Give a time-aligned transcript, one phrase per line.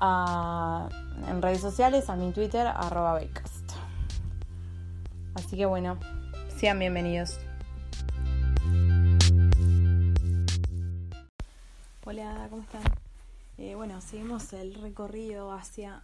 [0.00, 3.72] en redes sociales, a mi Twitter, arroba Becast.
[5.34, 5.98] Así que bueno,
[6.58, 7.38] sean bienvenidos.
[12.04, 12.82] Hola, ¿cómo están?
[13.58, 16.02] Eh, bueno, seguimos el recorrido hacia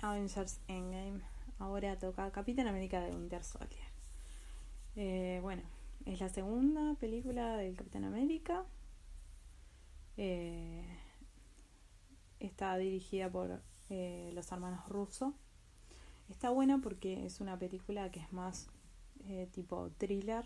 [0.00, 1.20] Avengers Endgame.
[1.58, 3.84] Ahora toca Capitán América de Winter Soldier.
[4.96, 5.62] Eh, bueno,
[6.06, 8.64] es la segunda película del Capitán América.
[10.16, 10.84] Eh,
[12.40, 15.34] está dirigida por eh, los hermanos Russo.
[16.28, 18.68] Está buena porque es una película que es más
[19.28, 20.44] eh, tipo thriller.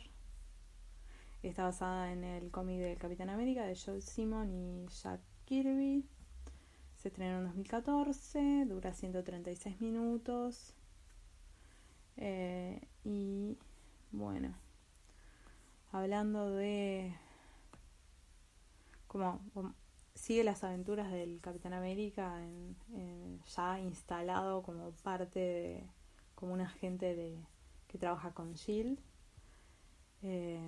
[1.42, 6.04] Está basada en el cómic del Capitán América de Joe Simon y Jack Kirby.
[6.96, 10.74] Se estrenó en 2014, dura 136 minutos.
[12.18, 13.56] Eh, y
[14.12, 14.54] bueno,
[15.92, 17.14] hablando de
[19.06, 19.74] como, como
[20.14, 25.84] sigue las aventuras del Capitán América en- ya instalado como parte de
[26.34, 27.38] como un agente de
[27.88, 28.98] que trabaja con Shield
[30.22, 30.60] Eh,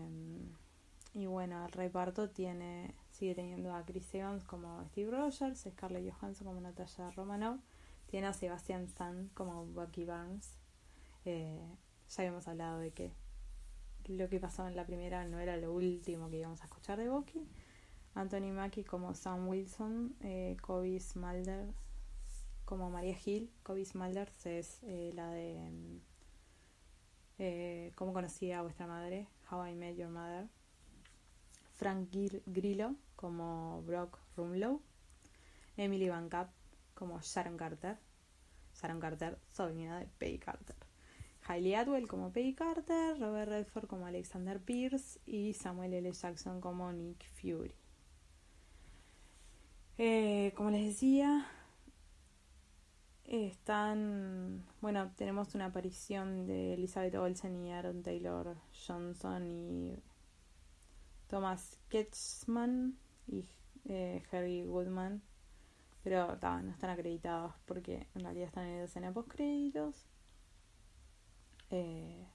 [1.15, 6.47] y bueno el reparto tiene sigue teniendo a Chris Evans como Steve Rogers Scarlett Johansson
[6.47, 7.61] como Natasha Romanoff
[8.07, 10.59] tiene a Sebastian Stan como Bucky Barnes.
[11.27, 11.61] Eh,
[12.09, 13.13] ya habíamos hablado de que
[14.07, 17.09] lo que pasó en la primera no era lo último que íbamos a escuchar de
[17.09, 17.47] Bucky
[18.15, 21.75] Anthony Mackie como Sam Wilson, eh, Kobe Smulders
[22.65, 23.51] como María Hill.
[23.63, 26.01] Kobe Smulders es eh, la de mm,
[27.39, 29.27] eh, ¿Cómo conocí a vuestra madre?
[29.51, 30.49] How I Met Your Mother.
[31.75, 34.81] Frank Gil- Grillo como Brock Rumlow.
[35.77, 36.51] Emily Van Capp
[36.95, 37.99] como Sharon Carter.
[38.75, 40.77] Sharon Carter, sobrina de Peggy Carter.
[41.49, 46.13] Hailey Atwell como Peggy Carter, Robert Redford como Alexander Pierce y Samuel L.
[46.13, 47.75] Jackson como Nick Fury.
[49.99, 51.47] Eh, como les decía,
[53.25, 54.65] están.
[54.81, 60.03] Bueno, tenemos una aparición de Elizabeth Olsen y Aaron Taylor Johnson y
[61.29, 63.49] Thomas Ketchman y
[63.87, 65.23] eh, Harry Woodman.
[66.03, 70.07] Pero no están acreditados porque en realidad están en la escena post créditos.
[71.71, 72.27] Eh,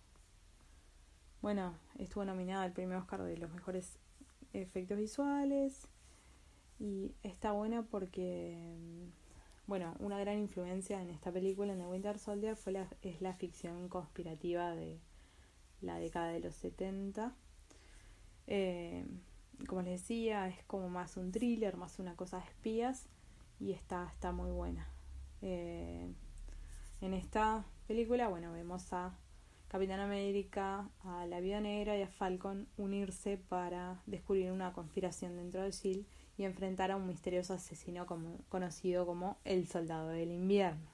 [1.42, 4.00] bueno, estuvo nominada al premio Oscar de los mejores
[4.54, 5.88] efectos visuales.
[6.80, 12.20] Y está bueno porque, mm, bueno, una gran influencia en esta película, en The Winter
[12.20, 15.00] Soldier, fue la, es la ficción conspirativa de
[15.82, 17.36] la década de los 70.
[18.48, 19.06] Eh,
[19.68, 23.08] como les decía, es como más un thriller, más una cosa de espías
[23.60, 24.88] y está, está muy buena.
[25.42, 26.14] Eh,
[27.02, 29.18] en esta película, bueno, vemos a
[29.68, 35.62] Capitán América, a la Viuda Negra y a Falcon unirse para descubrir una conspiración dentro
[35.62, 36.06] de SHIELD
[36.38, 38.06] y enfrentar a un misterioso asesino
[38.50, 40.90] conocido como el Soldado del Invierno.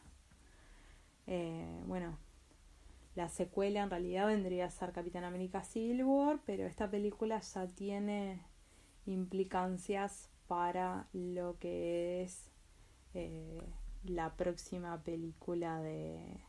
[1.27, 2.17] Eh, bueno,
[3.15, 7.67] la secuela en realidad vendría a ser Capitán América Civil War, pero esta película ya
[7.67, 8.41] tiene
[9.05, 12.49] implicancias para lo que es
[13.13, 13.61] eh,
[14.05, 16.39] la próxima película de,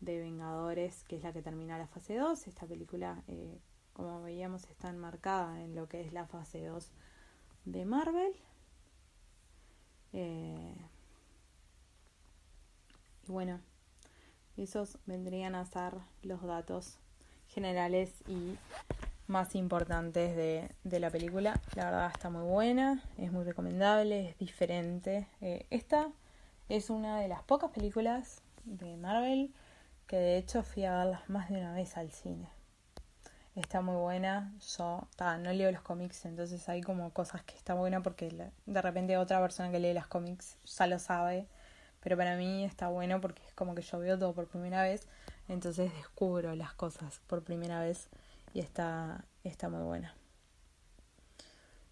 [0.00, 2.46] de Vengadores, que es la que termina la fase 2.
[2.46, 3.58] Esta película eh,
[3.94, 6.90] como veíamos, está enmarcada en lo que es la fase 2
[7.64, 8.32] de Marvel.
[10.12, 10.76] Eh,
[13.26, 13.60] y bueno,
[14.56, 16.98] esos vendrían a ser los datos
[17.48, 18.56] generales y
[19.26, 21.60] más importantes de, de, la película.
[21.74, 25.26] La verdad está muy buena, es muy recomendable, es diferente.
[25.40, 26.10] Eh, esta
[26.68, 29.52] es una de las pocas películas de Marvel
[30.06, 32.53] que de hecho fui a verlas más de una vez al cine.
[33.54, 35.06] Está muy buena, yo
[35.38, 39.40] no leo los cómics, entonces hay como cosas que está buena porque de repente otra
[39.40, 41.46] persona que lee los cómics ya lo sabe,
[42.00, 45.06] pero para mí está bueno porque es como que yo veo todo por primera vez,
[45.48, 48.08] entonces descubro las cosas por primera vez
[48.54, 50.16] y está, está muy buena.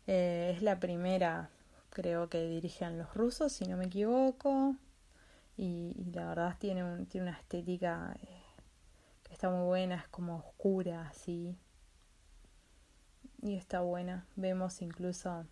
[0.08, 1.48] Eh, es la primera,
[1.90, 4.74] creo que dirigen los rusos, si no me equivoco,
[5.56, 8.41] y, la verdad tiene, un, tiene una estética eh,
[9.42, 11.58] está muy buena, es como oscura, así.
[13.42, 14.24] Y está buena.
[14.36, 15.44] Vemos incluso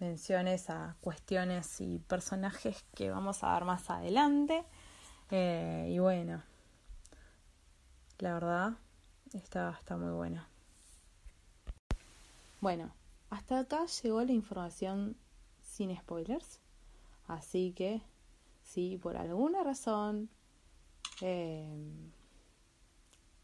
[0.00, 4.64] menciones a cuestiones y personajes que vamos a ver más adelante.
[5.30, 6.42] Eh, y bueno,
[8.18, 8.72] la verdad
[9.34, 10.48] está, está muy buena.
[12.60, 12.92] Bueno,
[13.30, 15.16] hasta acá llegó la información
[15.60, 16.58] sin spoilers.
[17.28, 18.02] Así que
[18.64, 20.28] si por alguna razón
[21.20, 22.10] eh,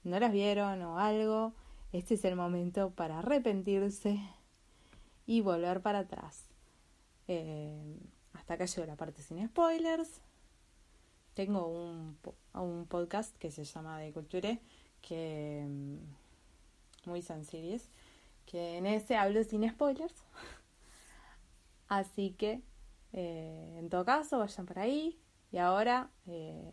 [0.05, 1.55] no las vieron o algo,
[1.93, 4.21] este es el momento para arrepentirse
[5.27, 6.45] y volver para atrás.
[7.27, 7.99] Eh,
[8.33, 10.21] hasta acá llegó la parte sin spoilers.
[11.35, 12.19] Tengo un,
[12.55, 14.61] un podcast que se llama De Culture,
[15.01, 17.79] que mm, muy sencillo
[18.49, 20.15] que en ese hablo sin spoilers.
[21.89, 22.63] Así que,
[23.13, 25.19] eh, en todo caso, vayan por ahí.
[25.53, 26.73] Y ahora, eh,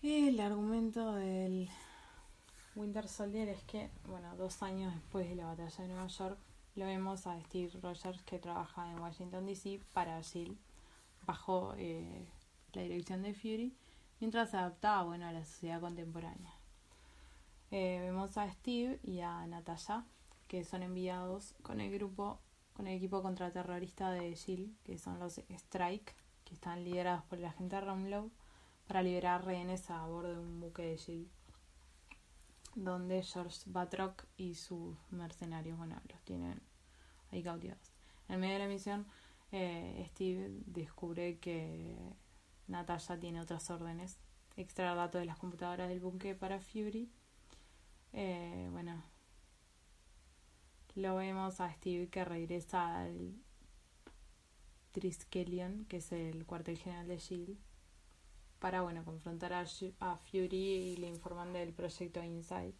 [0.00, 1.68] El argumento del
[2.76, 6.38] Winter Soldier es que, bueno, dos años después de la batalla de Nueva York,
[6.76, 10.56] lo vemos a Steve Rogers que trabaja en Washington DC para SHIELD
[11.26, 12.28] bajo eh,
[12.74, 13.74] la dirección de Fury
[14.20, 16.54] mientras se adaptaba bueno, a la sociedad contemporánea.
[17.72, 20.04] Eh, vemos a Steve y a Natasha
[20.46, 22.38] que son enviados con el grupo,
[22.72, 26.14] con el equipo contraterrorista de SHIELD, que son los Strike,
[26.44, 28.30] que están liderados por el agente Romlow,
[28.88, 31.28] para liberar rehenes a bordo de un buque de SHIELD
[32.74, 36.60] donde George Batroc y sus mercenarios, bueno, los tienen
[37.30, 37.92] ahí cautivados.
[38.28, 39.06] En medio de la misión,
[39.52, 41.96] eh, Steve descubre que
[42.66, 44.18] Natasha tiene otras órdenes,
[44.56, 47.10] extraer datos de las computadoras del buque para Fury.
[48.12, 49.02] Eh, bueno,
[50.94, 53.34] lo vemos a Steve que regresa al
[54.92, 57.58] Triskelion, que es el cuartel general de Shield,
[58.58, 59.66] para bueno confrontar a,
[60.16, 62.74] Fury y le informan del proyecto Inside,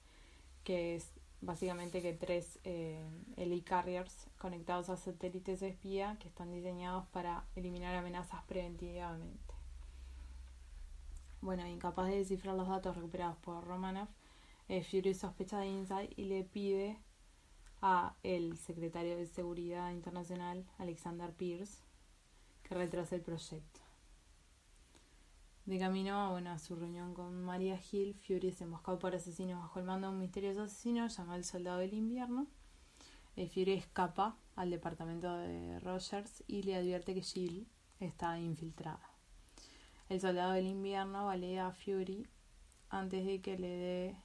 [0.65, 3.05] que es básicamente que tres eh,
[3.37, 9.55] helicarriers conectados a satélites de espía que están diseñados para eliminar amenazas preventivamente.
[11.41, 14.09] Bueno, incapaz de descifrar los datos recuperados por Romanov,
[14.69, 16.99] eh, Fury sospecha de Inside y le pide
[17.81, 21.79] a el secretario de Seguridad Internacional, Alexander Pierce,
[22.65, 23.88] que retrase el proyecto.
[25.69, 29.85] De camino a su reunión con Maria Hill, Fury es emboscado por asesinos bajo el
[29.85, 32.47] mando de un misterioso asesino llamado el Soldado del Invierno.
[33.37, 37.69] Eh, Fury escapa al departamento de Rogers y le advierte que Jill
[38.01, 39.11] está infiltrada.
[40.09, 42.27] El Soldado del Invierno balea a Fury
[42.89, 44.17] antes de que le dé...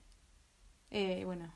[0.91, 1.51] Eh, bueno,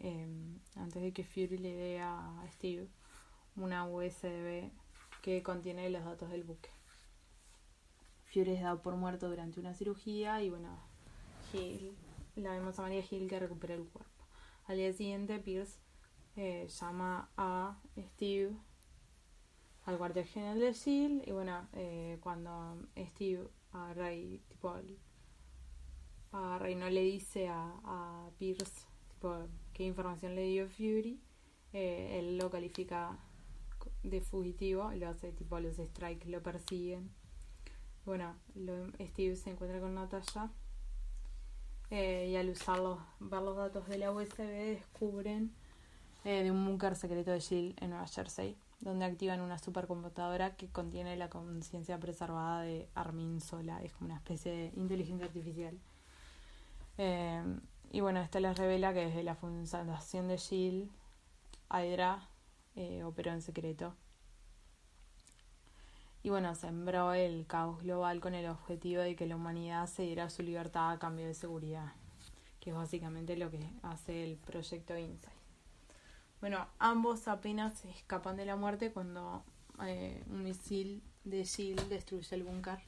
[0.00, 2.88] em, antes de que Fury le dé a Steve
[3.54, 4.72] una USB
[5.22, 6.70] que contiene los datos del buque.
[8.32, 10.68] Fury es dado por muerto durante una cirugía y bueno,
[11.52, 11.92] Hill,
[12.36, 14.24] la vemos a María Hill que recupera el cuerpo.
[14.66, 15.80] Al día siguiente, Pierce
[16.36, 18.52] eh, llama a Steve
[19.84, 24.76] al cuartel general de Shield y bueno, eh, cuando Steve a Ray, tipo,
[26.30, 31.18] a Ray no le dice a, Pierce tipo, qué información le dio Fury,
[31.72, 33.18] eh, él lo califica
[34.04, 37.10] de fugitivo, lo hace tipo los strikes lo persiguen
[38.04, 38.34] bueno,
[39.00, 40.50] Steve se encuentra con Natasha
[41.90, 45.52] eh, y al usarlos, ver los datos de la USB descubren
[46.24, 50.68] eh, de un búnker secreto de Jill en Nueva Jersey, donde activan una supercomputadora que
[50.68, 55.78] contiene la conciencia preservada de Armin Sola, es como una especie de inteligencia artificial.
[56.98, 57.42] Eh,
[57.92, 60.90] y bueno, esto les revela que desde la fundación de Jill,
[61.70, 62.28] Hydra
[62.76, 63.94] eh, operó en secreto.
[66.22, 70.28] Y bueno, sembró el caos global con el objetivo de que la humanidad se diera
[70.28, 71.92] su libertad a cambio de seguridad,
[72.60, 75.40] que es básicamente lo que hace el proyecto Insight.
[76.40, 79.44] Bueno, ambos apenas escapan de la muerte cuando
[79.82, 82.78] eh, un misil de Shield destruye el búnker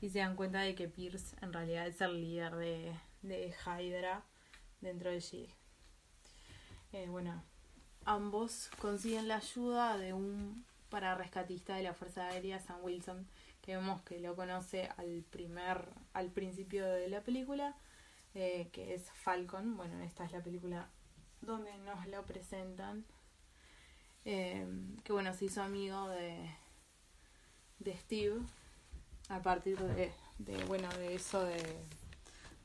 [0.00, 2.92] y se dan cuenta de que Pierce en realidad es el líder de,
[3.22, 4.22] de Hydra
[4.80, 5.50] dentro de Shield.
[6.92, 7.42] Eh, bueno,
[8.04, 13.26] ambos consiguen la ayuda de un pararescatista de la Fuerza Aérea, Sam Wilson,
[13.62, 17.74] que vemos que lo conoce al primer, al principio de la película,
[18.32, 19.76] eh, que es Falcon.
[19.76, 20.88] Bueno, esta es la película
[21.40, 23.04] donde nos lo presentan.
[24.24, 24.64] Eh,
[25.02, 26.48] que bueno, se hizo amigo de,
[27.80, 28.40] de Steve
[29.30, 30.12] a partir de,
[30.68, 31.76] bueno, de eso de,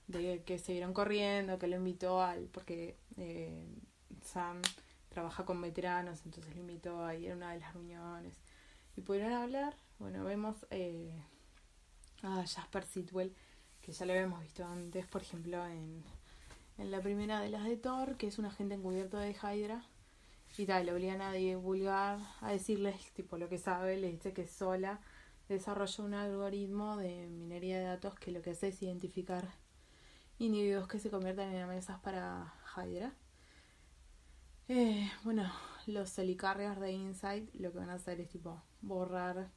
[0.06, 3.66] de que siguieron corriendo, que lo invitó al, porque eh,
[4.24, 4.62] Sam
[5.10, 8.38] trabaja con veteranos, entonces lo invitó a ir a una de las reuniones
[8.96, 9.76] y pudieron hablar.
[10.00, 11.22] Bueno, vemos eh,
[12.24, 13.36] a Jasper Sitwell,
[13.82, 16.04] que ya lo habíamos visto antes, por ejemplo, en
[16.80, 19.84] en la primera de las de Thor, que es un agente encubierto de Hydra.
[20.58, 24.48] Y tal, le obligan a divulgar, a decirles tipo lo que sabe, le dice que
[24.48, 25.00] sola
[25.50, 29.48] desarrolló un algoritmo de minería de datos que lo que hace es identificar
[30.38, 33.14] individuos que se convierten en amenazas para Hydra.
[34.70, 35.52] Eh, bueno,
[35.88, 39.50] los helicarriers de Insight lo que van a hacer es tipo borrar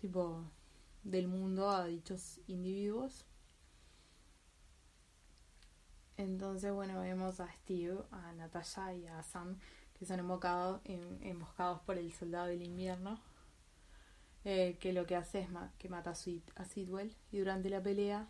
[0.00, 0.50] tipo
[1.04, 3.26] del mundo a dichos individuos
[6.16, 9.58] entonces, bueno, vemos a Steve, a Natasha y a Sam
[9.98, 13.18] que son emboscados, emboscados por el soldado del invierno,
[14.44, 17.16] eh, que lo que hace es que mata a, Sidwell.
[17.32, 18.28] Y durante la pelea,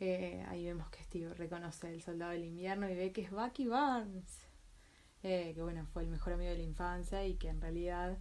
[0.00, 3.66] eh, ahí vemos que Steve reconoce al soldado del invierno y ve que es Bucky
[3.66, 4.46] Barnes,
[5.22, 8.18] eh, que bueno, fue el mejor amigo de la infancia y que en realidad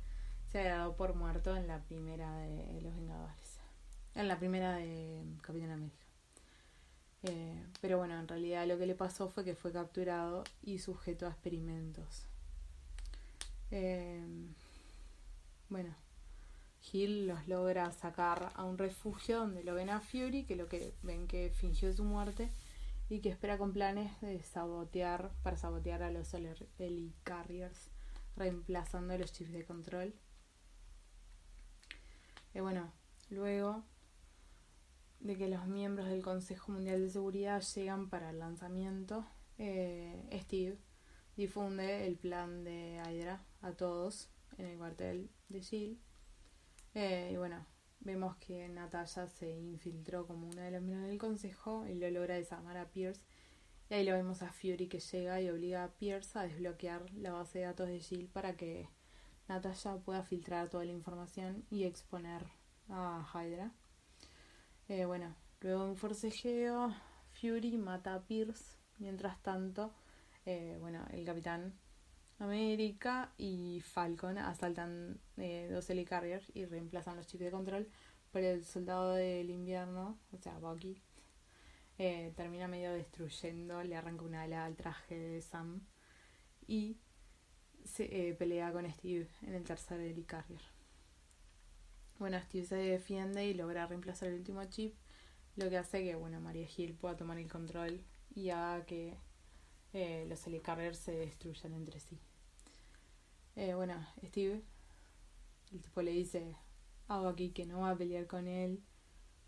[0.51, 3.59] se ha dado por muerto en la primera de Los Vengadores,
[4.15, 6.05] en la primera de Capitán América.
[7.23, 11.27] Eh, pero bueno, en realidad lo que le pasó fue que fue capturado y sujeto
[11.27, 12.25] a experimentos.
[13.69, 14.23] Eh,
[15.69, 15.95] bueno,
[16.91, 20.93] Hill los logra sacar a un refugio donde lo ven a Fury, que lo que
[21.03, 22.49] ven que fingió su muerte
[23.09, 27.89] y que espera con planes de sabotear, para sabotear a los Helicarriers,
[28.35, 30.13] reemplazando los chips de control.
[32.53, 32.91] Y bueno,
[33.29, 33.83] luego
[35.19, 39.25] de que los miembros del Consejo Mundial de Seguridad llegan para el lanzamiento,
[39.57, 40.77] eh, Steve
[41.35, 45.99] difunde el plan de Hydra a todos en el cuartel de Jill.
[46.93, 47.65] Eh, y bueno,
[48.01, 52.35] vemos que Natalia se infiltró como una de las miembros del consejo y lo logra
[52.35, 53.21] desarmar a Pierce.
[53.89, 57.31] Y ahí lo vemos a Fury que llega y obliga a Pierce a desbloquear la
[57.31, 58.87] base de datos de Jill para que
[59.47, 62.45] Natalia pueda filtrar toda la información y exponer
[62.89, 63.71] a Hydra.
[64.87, 66.93] Eh, bueno, luego un forcejeo,
[67.33, 68.77] Fury mata a Pierce.
[68.97, 69.91] Mientras tanto,
[70.45, 71.73] eh, bueno, el Capitán
[72.41, 77.87] América y Falcon asaltan eh, dos helicarriers y reemplazan los chips de control
[78.31, 81.01] por el soldado del invierno, o sea, Bucky.
[81.97, 85.81] termina medio destruyendo, le arranca una ala al traje de Sam
[86.67, 86.97] y
[87.83, 90.61] se pelea con Steve en el tercer helicarrier.
[92.17, 94.95] Bueno, Steve se defiende y logra reemplazar el último chip,
[95.55, 99.17] lo que hace que, bueno, María Hill pueda tomar el control y haga que
[99.93, 102.19] eh, los helicarriers se destruyan entre sí.
[103.55, 104.61] Eh, bueno, Steve,
[105.71, 106.55] el tipo le dice
[107.07, 108.81] algo aquí que no va a pelear con él,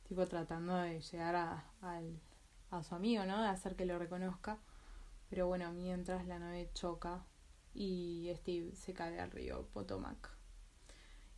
[0.07, 1.65] tipo tratando de llegar a,
[2.71, 3.41] a su amigo, ¿no?
[3.41, 4.57] De hacer que lo reconozca.
[5.29, 7.25] Pero bueno, mientras la nave choca
[7.73, 10.29] y Steve se cae al río Potomac.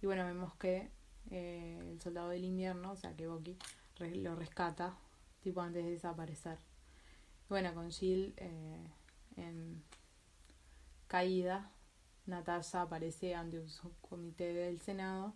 [0.01, 0.91] Y bueno, vemos que
[1.31, 3.57] eh, el soldado del invierno, o sea que Bucky
[3.99, 4.97] lo rescata,
[5.41, 6.59] tipo antes de desaparecer.
[7.47, 8.91] Bueno, con Jill eh,
[9.37, 9.83] en
[11.07, 11.71] caída,
[12.25, 15.33] Natasha aparece ante un subcomité del Senado.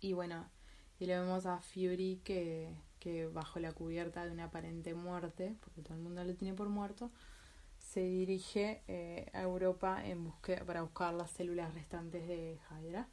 [0.00, 0.50] Y bueno,
[0.98, 5.82] y le vemos a Fury que, que bajo la cubierta de una aparente muerte, porque
[5.82, 7.10] todo el mundo lo tiene por muerto,
[7.78, 10.32] se dirige eh, a Europa en
[10.66, 13.08] para buscar las células restantes de Hydra.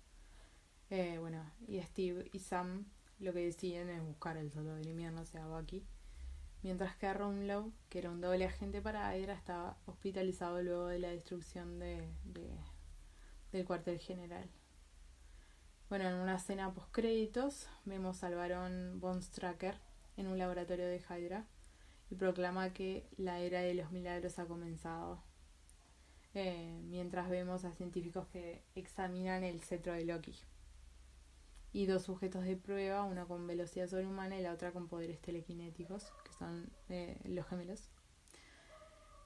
[0.89, 2.85] Eh, bueno, y Steve y Sam
[3.19, 5.83] lo que deciden es buscar el soldado del invierno, o sea, Bucky.
[6.63, 11.09] Mientras que Rumlow, que era un doble agente para Hydra, estaba hospitalizado luego de la
[11.09, 12.09] destrucción de,
[13.51, 14.49] del cuartel general.
[15.89, 19.79] Bueno, en una escena post créditos vemos al varón Von Stracker
[20.17, 21.45] en un laboratorio de Hydra
[22.09, 25.23] y proclama que la era de los milagros ha comenzado.
[26.33, 30.35] Eh, mientras vemos a científicos que examinan el cetro de Loki.
[31.77, 36.11] Y dos sujetos de prueba, una con velocidad sobrehumana y la otra con poderes telequinéticos,
[36.25, 37.89] que son eh, los gemelos.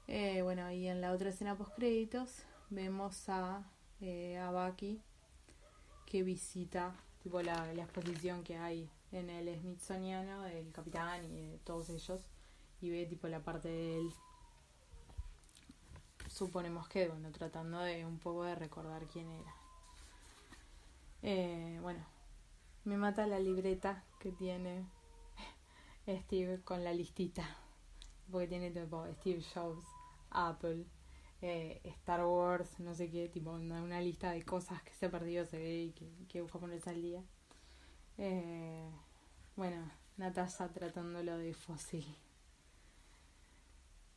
[0.07, 3.63] Eh, bueno, y en la otra escena post créditos vemos a,
[4.01, 4.99] a Bucky
[6.05, 6.93] que visita
[7.23, 12.27] tipo la, exposición que hay en el Smithsoniano del capitán y todos ellos
[12.81, 14.13] y ve tipo la parte de él
[16.27, 19.55] suponemos que bueno tratando de un poco de recordar quién era
[21.21, 22.10] eh, bueno
[22.85, 24.85] me mata la libreta que tiene
[26.07, 27.43] Steve con la listita
[28.31, 29.85] porque tiene tipo Steve Jobs
[30.31, 30.85] Apple
[31.41, 35.45] eh, Star Wars, no sé qué, tipo una, lista de cosas que se ha perdido,
[35.45, 37.23] se ve y que, que busca ponerse al día.
[38.17, 38.89] Eh,
[39.55, 42.05] bueno, Natasha tratándolo de fósil.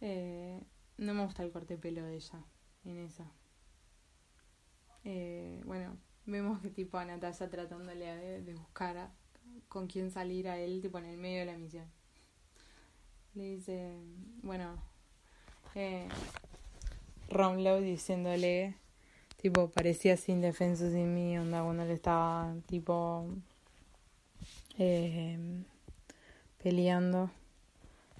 [0.00, 0.62] Eh,
[0.99, 2.44] no me gusta el corte de pelo de ella
[2.85, 3.25] en esa.
[5.04, 9.11] Eh, bueno, vemos que tipo a Natasha tratándole de, buscar
[9.69, 11.87] con quién salir a él, tipo en el medio de la misión.
[13.35, 13.97] Le dice,
[14.43, 14.76] bueno,
[15.75, 16.09] eh,
[17.28, 18.76] Romlow diciéndole,
[19.43, 23.26] tipo, parecía sin defensa sin mí, onda, cuando le estaba, tipo,
[24.78, 25.38] eh,
[26.62, 27.31] peleando.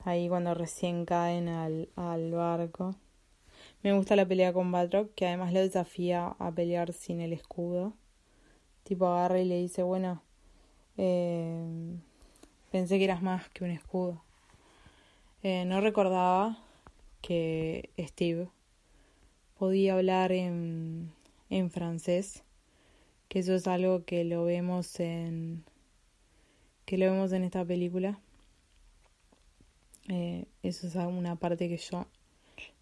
[0.05, 2.95] Ahí cuando recién caen al, al barco.
[3.85, 7.93] Me gusta la pelea con Batroc, que además lo desafía a pelear sin el escudo.
[8.83, 10.23] Tipo agarra y le dice, bueno,
[10.97, 11.99] eh,
[12.73, 14.25] pensé que eras más que un escudo.
[15.43, 16.57] Eh, no recordaba
[17.21, 18.49] que Steve
[19.59, 21.12] podía hablar en,
[21.50, 22.43] en francés,
[23.29, 25.62] que eso es algo que lo vemos en
[26.87, 28.18] que lo vemos en esta película.
[30.09, 32.07] Eh, eso es una parte que yo,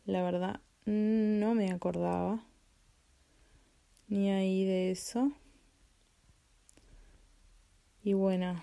[0.07, 2.45] la verdad, no me acordaba
[4.09, 5.33] ni ahí de eso.
[8.05, 8.63] Y bueno,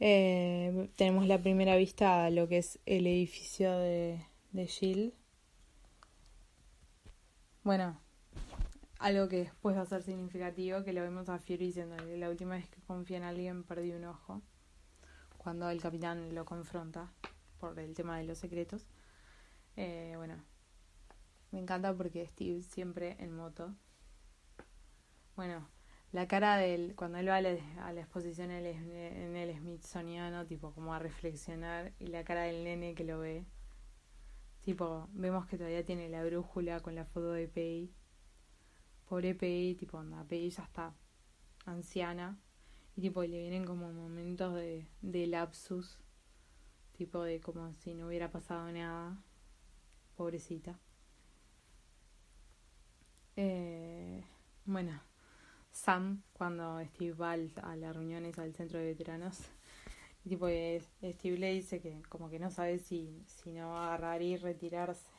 [0.00, 5.12] eh, tenemos la primera vista a lo que es el edificio de, de Shield.
[7.62, 7.98] Bueno,
[8.98, 12.54] algo que después va a ser significativo, que lo vemos a Fury diciendo la última
[12.54, 14.42] vez que confía en alguien perdí un ojo,
[15.38, 17.12] cuando el capitán lo confronta
[17.58, 18.86] por el tema de los secretos.
[19.76, 20.36] Eh, bueno,
[21.54, 23.74] me encanta porque Steve siempre en moto.
[25.36, 25.68] Bueno,
[26.12, 30.72] la cara del cuando él va a la, exposición en el, en el Smithsoniano, tipo
[30.72, 33.46] como a reflexionar, y la cara del nene que lo ve
[34.64, 37.92] Tipo, vemos que todavía tiene la brújula con la foto de Pei.
[39.06, 40.94] Pobre Pei, tipo, onda, Pei ya está
[41.66, 42.38] anciana.
[42.96, 45.98] Y tipo, le vienen como momentos de, de lapsus.
[46.96, 49.22] Tipo, de como si no hubiera pasado nada.
[50.16, 50.80] Pobrecita.
[53.36, 54.22] Eh,
[54.64, 55.00] bueno,
[55.72, 59.38] Sam, cuando Steve va a las reuniones al centro de veteranos,
[60.28, 60.46] tipo,
[61.02, 64.36] Steve le dice que como que no sabe si, si no va a agarrar y
[64.36, 65.10] retirarse.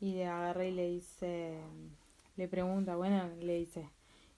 [0.00, 1.60] Y de agarra y le dice,
[2.36, 3.88] le pregunta, bueno, le dice,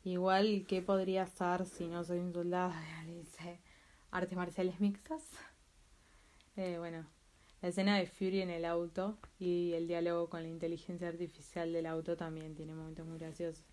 [0.04, 2.72] igual, ¿qué podría estar si no soy un soldado?
[3.06, 3.61] Le dice,
[4.11, 5.22] artes marciales mixtas.
[6.56, 7.06] Eh, bueno,
[7.62, 11.87] la escena de Fury en el auto y el diálogo con la inteligencia artificial del
[11.87, 13.64] auto también tiene momentos muy graciosos.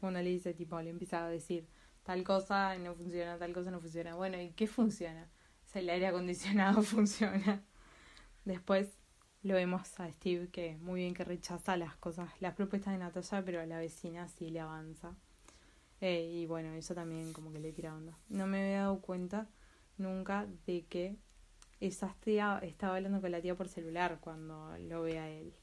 [0.00, 1.66] Cuando le dice, tipo, le empieza a decir
[2.02, 4.14] tal cosa no funciona, tal cosa no funciona.
[4.14, 5.28] Bueno, ¿y qué funciona?
[5.74, 7.62] el aire acondicionado funciona.
[8.44, 8.98] Después
[9.42, 13.44] lo vemos a Steve que muy bien que rechaza las cosas, las propuestas de Natalia,
[13.44, 15.14] pero a la vecina sí le avanza.
[16.00, 18.18] Eh, y bueno, eso también como que le tira onda.
[18.28, 19.48] No me había dado cuenta
[19.96, 21.16] nunca de que
[21.80, 25.54] esa tía estaba hablando con la tía por celular cuando lo ve a él.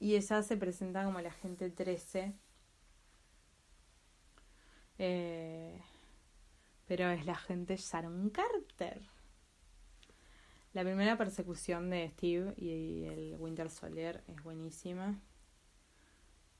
[0.00, 2.34] Y ella se presenta como la gente 13.
[4.98, 5.80] Eh,
[6.86, 9.02] pero es la gente Sharon Carter.
[10.72, 15.20] La primera persecución de Steve y el Winter Soldier es buenísima.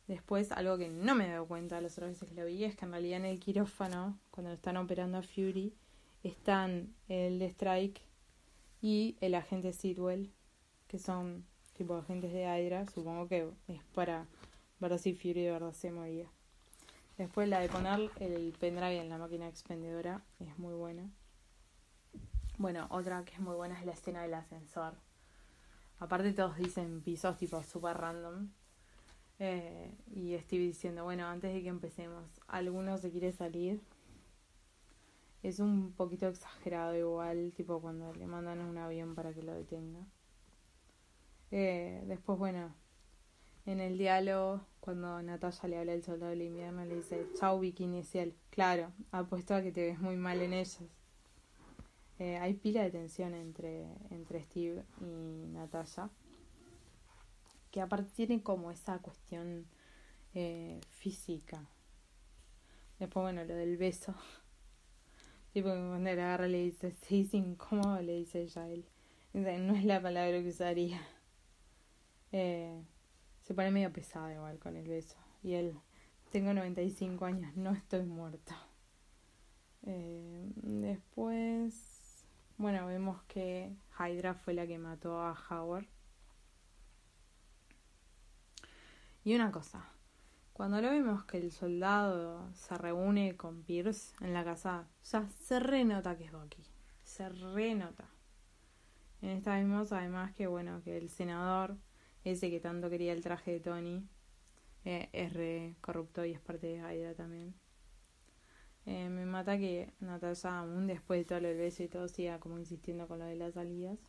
[0.08, 2.74] Después, algo que no me he dado cuenta las otras veces que lo vi, es
[2.74, 5.74] que en realidad en el quirófano, cuando están operando a Fury,
[6.28, 8.00] están el de Strike
[8.80, 10.32] y el agente Sidwell,
[10.86, 11.44] que son
[11.76, 12.86] tipo agentes de Hydra.
[12.86, 14.26] Supongo que es para
[14.80, 16.28] ver si Fury de verdad se moría.
[17.16, 21.10] Después la de poner el pendrive en la máquina expendedora es muy buena.
[22.58, 24.94] Bueno, otra que es muy buena es la escena del ascensor.
[25.98, 28.50] Aparte todos dicen pisos tipo super random.
[29.40, 33.80] Eh, y Steve diciendo, bueno, antes de que empecemos, ¿alguno se quiere salir?
[35.42, 40.04] Es un poquito exagerado igual, tipo cuando le mandan un avión para que lo detenga.
[41.50, 42.74] Eh, después, bueno,
[43.64, 48.02] en el diálogo, cuando Natalia le habla al soldado del invierno, le dice, chau bikini
[48.02, 48.34] ciel.
[48.50, 50.80] Claro, apuesto a que te ves muy mal en ellos.
[52.18, 56.10] Eh, hay pila de tensión entre, entre Steve y Natalia.
[57.70, 59.66] Que aparte tiene como esa cuestión
[60.34, 61.64] eh, física.
[62.98, 64.14] Después, bueno, lo del beso.
[65.52, 68.84] Tipo, cuando le agarra le dice, sí, es incómodo, le dice ella él.
[69.32, 71.00] no es la palabra que usaría.
[72.32, 72.82] Eh,
[73.42, 75.16] se pone medio pesado igual con el beso.
[75.42, 75.74] Y él,
[76.30, 78.54] tengo 95 años, no estoy muerto.
[79.86, 82.26] Eh, después,
[82.58, 85.86] bueno, vemos que Hydra fue la que mató a Howard.
[89.24, 89.88] Y una cosa,
[90.58, 95.60] cuando lo vemos que el soldado se reúne con Pierce en la casa, ya se
[95.60, 96.64] renota que es Bucky.
[97.04, 98.08] Se renota.
[99.22, 101.76] En esta vemos además que bueno, que el senador,
[102.24, 104.08] ese que tanto quería el traje de Tony,
[104.84, 107.54] eh, es re corrupto y es parte de Hydra también.
[108.84, 112.58] Eh, me mata que Natasha, aún después de todo el beso y todo, siga como
[112.58, 114.00] insistiendo con lo de las salidas.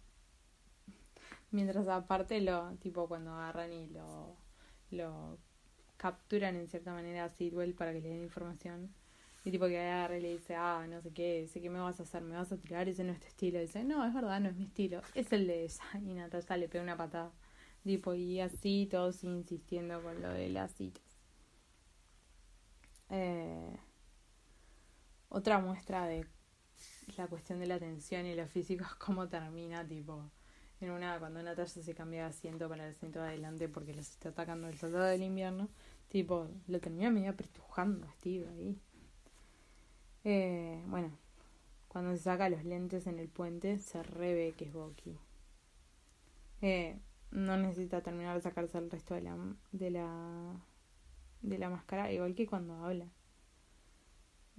[1.51, 4.35] Mientras aparte lo, tipo cuando agarran y lo,
[4.89, 5.37] lo
[5.99, 8.89] capturan en cierta manera a Sidwell para que le den información.
[9.43, 11.99] Y tipo que agarra y le dice, ah, no sé qué, sé qué me vas
[11.99, 13.59] a hacer, me vas a tirar, ese no es tu estilo.
[13.59, 15.83] dice, no, es verdad, no es mi estilo, es el de esa.
[15.95, 17.31] Y Natasha le pega una patada.
[17.83, 21.03] Tipo, y así todos insistiendo con lo de las citas.
[23.09, 23.77] Eh,
[25.29, 26.25] otra muestra de
[27.17, 30.29] la cuestión de la atención y lo físico es cómo termina, tipo,
[30.81, 34.09] en una, cuando Natasha se cambia de asiento para el asiento de adelante porque los
[34.09, 35.69] está atacando el soldado del invierno
[36.09, 38.81] Tipo, lo termina medio apretujando a Steve ahí.
[40.23, 41.11] Eh, bueno,
[41.87, 45.19] cuando se saca los lentes en el puente, se reve que es Bucky.
[46.61, 49.37] Eh, no necesita terminar de sacarse el resto de la,
[49.71, 50.65] de la
[51.41, 53.05] de la máscara, igual que cuando habla.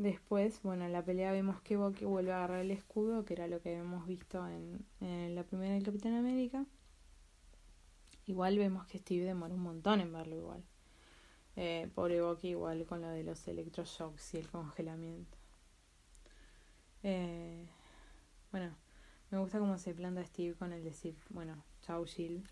[0.01, 3.49] Después, bueno, en la pelea vemos que Bucky vuelve a agarrar el escudo, que era
[3.49, 6.65] lo que habíamos visto en, en la primera del Capitán América.
[8.25, 10.65] Igual vemos que Steve demora un montón en verlo igual.
[11.55, 15.37] Eh, pobre Bucky igual con lo de los electroshocks y el congelamiento.
[17.03, 17.69] Eh,
[18.53, 18.75] bueno,
[19.31, 22.43] me gusta cómo se planta Steve con el decir, bueno, chau Jill.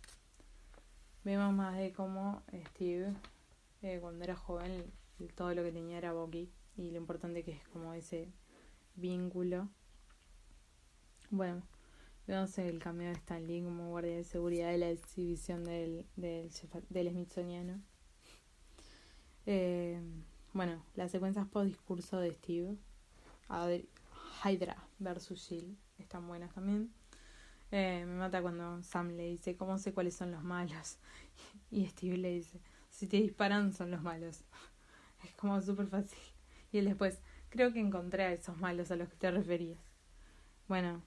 [1.24, 3.14] Vemos más de cómo Steve,
[3.80, 4.92] eh, cuando era joven,
[5.34, 8.32] todo lo que tenía era Bucky y lo importante que es como ese
[8.94, 9.68] vínculo.
[11.30, 11.62] Bueno,
[12.26, 16.50] vemos el cambio de Stan Lee como guardia de seguridad de la exhibición del, del,
[16.88, 17.80] del Smithsoniano.
[19.44, 20.00] Eh,
[20.52, 22.76] bueno, las secuencias post discurso de Steve,
[24.44, 26.92] Hydra versus Jill, están buenas también.
[27.70, 30.98] Eh, me mata cuando Sam le dice, ¿cómo sé cuáles son los malos?
[31.70, 34.44] Y Steve le dice, si te disparan son los malos.
[35.24, 36.37] Es como súper fácil.
[36.72, 39.80] Y él después, creo que encontré a esos malos a los que te referías.
[40.68, 41.02] Bueno,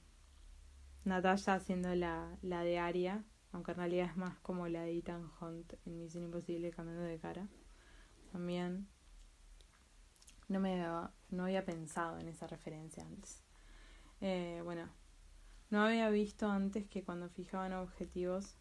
[1.06, 5.30] Natalia haciendo la, la de Aria, aunque en realidad es más como la de Ethan
[5.40, 7.48] Hunt en Misión Imposible cambiando de cara
[8.32, 8.88] también.
[10.48, 10.78] No me
[11.30, 13.42] no había pensado en esa referencia antes.
[14.20, 14.90] Eh, bueno,
[15.70, 18.58] no había visto antes que cuando fijaban objetivos,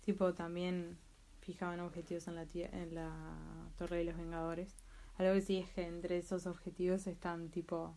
[0.00, 0.98] tipo también
[1.40, 4.76] fijaban objetivos en la, en la Torre de los Vengadores.
[5.18, 7.96] Algo que sí es que entre esos objetivos están tipo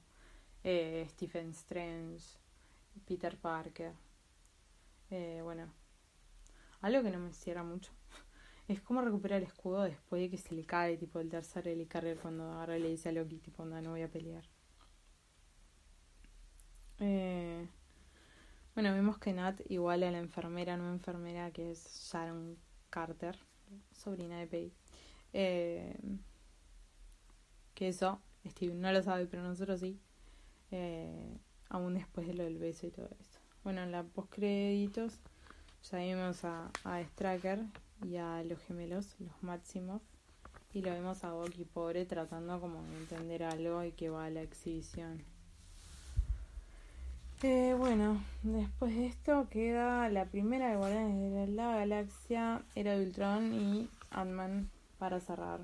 [0.64, 2.26] eh, Stephen Strange,
[3.06, 3.94] Peter Parker.
[5.12, 5.72] Eh, bueno,
[6.82, 7.92] algo que no me cierra mucho
[8.68, 12.18] es como recuperar el escudo después de que se le cae, tipo el tercer helicarrier
[12.18, 14.44] cuando agarra le dice a Loki, tipo, no, no voy a pelear.
[17.00, 17.68] Eh,
[18.74, 22.58] bueno, vemos que Nat igual a la enfermera, no enfermera, que es Sharon
[22.90, 23.38] Carter,
[23.92, 24.74] sobrina de Peggy.
[25.34, 25.96] Eh,
[27.82, 30.00] que eso, Steve no lo sabe, pero nosotros sí.
[30.70, 33.40] Eh, aún después de lo del beso y todo eso.
[33.64, 35.18] Bueno, en la postcréditos
[35.90, 37.66] ya vimos a, a Stracker
[38.04, 40.04] y a los gemelos, los máximos,
[40.74, 44.30] y lo vemos a Boki pobre tratando como de entender algo y que va a
[44.30, 45.24] la exhibición.
[47.42, 53.08] Eh, bueno, después de esto queda la primera de Guardianes de la Galaxia, Era de
[53.08, 55.62] Ultron y Ant-Man para cerrar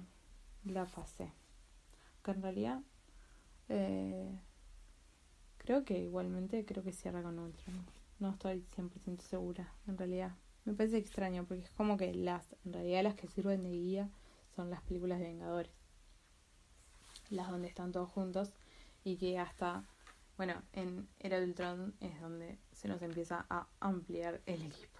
[0.65, 1.36] la fase.
[2.27, 2.81] Que en realidad
[3.69, 4.37] eh,
[5.59, 7.85] creo que igualmente creo que cierra con Ultron.
[8.19, 10.35] No estoy 100% segura, en realidad.
[10.65, 14.09] Me parece extraño porque es como que las, en realidad las que sirven de guía
[14.57, 15.71] son las películas de Vengadores.
[17.29, 18.51] Las donde están todos juntos
[19.05, 19.85] y que hasta,
[20.35, 24.99] bueno, en Era Ultron es donde se nos empieza a ampliar el equipo.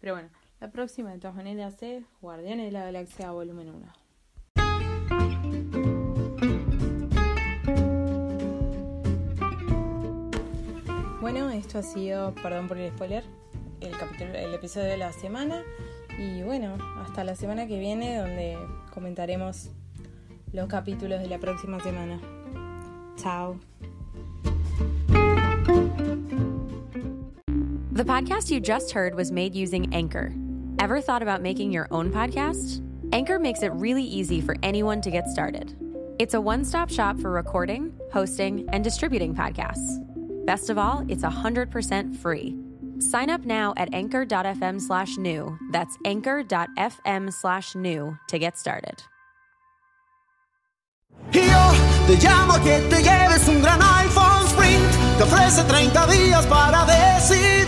[0.00, 0.30] Pero bueno,
[0.60, 4.07] la próxima de todas maneras es Guardianes de la Galaxia Volumen 1.
[11.20, 13.24] Bueno, esto ha sido, perdón por el spoiler,
[13.80, 15.62] el, capítulo, el episodio de la semana.
[16.16, 18.56] Y bueno, hasta la semana que viene donde
[18.94, 19.70] comentaremos
[20.52, 22.20] los capítulos de la próxima semana.
[23.16, 23.58] Chao.
[27.90, 30.32] The podcast you just heard was made using Anchor.
[30.78, 32.80] Ever thought about making your own podcast?
[33.12, 35.74] Anchor makes it really easy for anyone to get started.
[36.20, 40.07] It's a one stop shop for recording, hosting, and distributing podcasts.
[40.48, 42.56] Best of all, it's 100% free.
[43.00, 45.58] Sign up now at anchor.fm slash new.
[45.72, 49.02] That's anchor.fm slash new to get started.
[53.48, 54.92] Un gran iPhone Sprint.
[55.18, 57.67] Te ofrece 30 días para decidir.